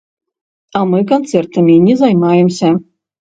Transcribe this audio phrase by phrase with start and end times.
[0.79, 2.73] А мы канцэртамі не займаемся.